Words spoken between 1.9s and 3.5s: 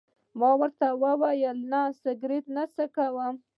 سګرېټ نه څکوم.